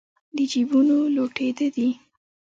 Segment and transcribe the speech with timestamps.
[0.35, 1.89] د جېبونو لوټېده دي